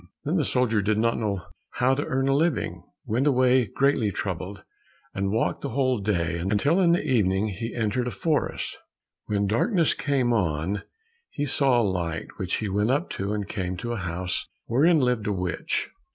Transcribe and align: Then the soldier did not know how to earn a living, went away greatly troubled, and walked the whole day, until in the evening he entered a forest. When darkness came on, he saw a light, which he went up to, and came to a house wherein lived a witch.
Then 0.23 0.37
the 0.37 0.45
soldier 0.45 0.81
did 0.81 0.97
not 0.97 1.19
know 1.19 1.43
how 1.73 1.93
to 1.93 2.03
earn 2.03 2.25
a 2.27 2.33
living, 2.33 2.81
went 3.05 3.27
away 3.27 3.65
greatly 3.67 4.09
troubled, 4.11 4.63
and 5.13 5.29
walked 5.29 5.61
the 5.61 5.69
whole 5.69 5.99
day, 5.99 6.39
until 6.39 6.79
in 6.79 6.93
the 6.93 7.03
evening 7.03 7.49
he 7.49 7.75
entered 7.75 8.07
a 8.07 8.09
forest. 8.09 8.75
When 9.27 9.45
darkness 9.45 9.93
came 9.93 10.33
on, 10.33 10.81
he 11.29 11.45
saw 11.45 11.79
a 11.79 11.83
light, 11.83 12.29
which 12.37 12.55
he 12.55 12.67
went 12.67 12.89
up 12.89 13.11
to, 13.11 13.31
and 13.31 13.47
came 13.47 13.77
to 13.77 13.91
a 13.91 13.97
house 13.97 14.47
wherein 14.65 14.97
lived 14.99 15.27
a 15.27 15.31
witch. 15.33 15.91